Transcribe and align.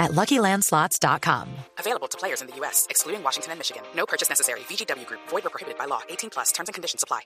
at 0.00 0.10
LuckyLandSlots.com. 0.12 1.46
Available 1.78 2.08
to 2.08 2.18
players 2.18 2.40
in 2.40 2.48
the 2.48 2.56
U.S., 2.56 2.88
excluding 2.90 3.22
Washington 3.22 3.52
and 3.52 3.60
Michigan. 3.60 3.82
No 3.94 4.06
purchase 4.06 4.28
necessary. 4.28 4.60
VGW 4.60 5.06
Group. 5.06 5.20
Void 5.28 5.46
or 5.46 5.50
prohibited 5.50 5.78
by 5.78 5.84
law. 5.84 6.00
18 6.08 6.30
plus. 6.30 6.50
Terms 6.50 6.68
and 6.68 6.74
conditions 6.74 7.04
apply. 7.04 7.20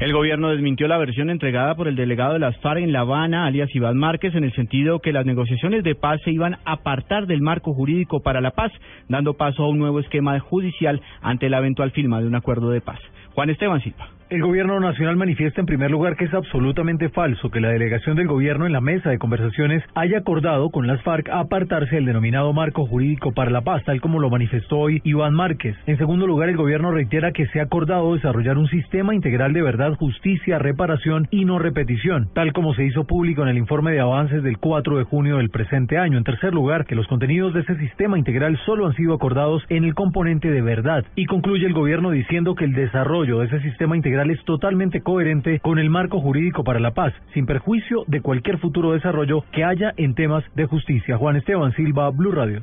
El 0.00 0.12
gobierno 0.12 0.50
desmintió 0.50 0.86
la 0.86 0.96
versión 0.96 1.28
entregada 1.28 1.74
por 1.74 1.88
el 1.88 1.96
delegado 1.96 2.34
de 2.34 2.38
las 2.38 2.56
FARC 2.60 2.78
en 2.78 2.92
La 2.92 3.00
Habana, 3.00 3.46
alias 3.46 3.68
Iván 3.74 3.96
Márquez, 3.96 4.32
en 4.36 4.44
el 4.44 4.54
sentido 4.54 5.00
que 5.00 5.12
las 5.12 5.26
negociaciones 5.26 5.82
de 5.82 5.96
paz 5.96 6.20
se 6.24 6.30
iban 6.30 6.54
a 6.64 6.74
apartar 6.74 7.26
del 7.26 7.40
marco 7.40 7.74
jurídico 7.74 8.20
para 8.20 8.40
la 8.40 8.52
paz, 8.52 8.70
dando 9.08 9.34
paso 9.34 9.64
a 9.64 9.68
un 9.68 9.78
nuevo 9.78 9.98
esquema 9.98 10.38
judicial 10.38 11.02
ante 11.20 11.48
la 11.48 11.58
eventual 11.58 11.90
firma 11.90 12.20
de 12.20 12.28
un 12.28 12.36
acuerdo 12.36 12.70
de 12.70 12.80
paz. 12.80 13.00
Juan 13.34 13.50
Esteban 13.50 13.82
Silva. 13.82 14.08
El 14.30 14.42
gobierno 14.42 14.78
nacional 14.78 15.16
manifiesta 15.16 15.62
en 15.62 15.66
primer 15.66 15.90
lugar 15.90 16.14
que 16.14 16.26
es 16.26 16.34
absolutamente 16.34 17.08
falso 17.08 17.50
que 17.50 17.62
la 17.62 17.70
delegación 17.70 18.14
del 18.14 18.26
gobierno 18.26 18.66
en 18.66 18.74
la 18.74 18.82
mesa 18.82 19.08
de 19.08 19.18
conversaciones 19.18 19.82
haya 19.94 20.18
acordado 20.18 20.68
con 20.68 20.86
las 20.86 21.00
FARC 21.02 21.30
apartarse 21.30 21.94
del 21.94 22.04
denominado 22.04 22.52
marco 22.52 22.84
jurídico 22.84 23.32
para 23.32 23.50
la 23.50 23.62
paz, 23.62 23.82
tal 23.84 24.02
como 24.02 24.18
lo 24.18 24.28
manifestó 24.28 24.80
hoy 24.80 25.00
Iván 25.02 25.32
Márquez. 25.32 25.76
En 25.86 25.96
segundo 25.96 26.26
lugar, 26.26 26.50
el 26.50 26.58
gobierno 26.58 26.90
reitera 26.90 27.32
que 27.32 27.46
se 27.46 27.60
ha 27.60 27.62
acordado 27.62 28.14
desarrollar 28.14 28.58
un 28.58 28.68
sistema 28.68 29.14
integral 29.14 29.54
de 29.54 29.62
verdad, 29.62 29.94
justicia, 29.94 30.58
reparación 30.58 31.26
y 31.30 31.46
no 31.46 31.58
repetición, 31.58 32.28
tal 32.34 32.52
como 32.52 32.74
se 32.74 32.84
hizo 32.84 33.04
público 33.04 33.40
en 33.40 33.48
el 33.48 33.56
informe 33.56 33.92
de 33.92 34.00
avances 34.00 34.42
del 34.42 34.58
4 34.58 34.98
de 34.98 35.04
junio 35.04 35.38
del 35.38 35.48
presente 35.48 35.96
año. 35.96 36.18
En 36.18 36.24
tercer 36.24 36.52
lugar, 36.52 36.84
que 36.84 36.96
los 36.96 37.06
contenidos 37.06 37.54
de 37.54 37.60
ese 37.60 37.76
sistema 37.76 38.18
integral 38.18 38.58
solo 38.66 38.88
han 38.88 38.94
sido 38.94 39.14
acordados 39.14 39.64
en 39.70 39.84
el 39.84 39.94
componente 39.94 40.50
de 40.50 40.60
verdad. 40.60 41.06
Y 41.14 41.24
concluye 41.24 41.64
el 41.64 41.72
gobierno 41.72 42.10
diciendo 42.10 42.54
que 42.54 42.66
el 42.66 42.74
desarrollo 42.74 43.38
de 43.38 43.46
ese 43.46 43.60
sistema 43.60 43.96
integral 43.96 44.17
es 44.26 44.44
totalmente 44.44 45.00
coherente 45.00 45.60
con 45.60 45.78
el 45.78 45.90
marco 45.90 46.20
jurídico 46.20 46.64
para 46.64 46.80
la 46.80 46.92
paz, 46.92 47.14
sin 47.32 47.46
perjuicio 47.46 48.04
de 48.08 48.20
cualquier 48.20 48.58
futuro 48.58 48.92
desarrollo 48.92 49.44
que 49.52 49.64
haya 49.64 49.92
en 49.96 50.14
temas 50.14 50.44
de 50.54 50.66
justicia. 50.66 51.16
Juan 51.16 51.36
Esteban 51.36 51.72
Silva, 51.74 52.10
Blue 52.10 52.32
Radio. 52.32 52.62